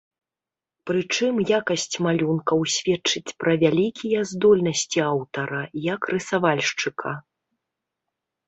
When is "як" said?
5.93-6.01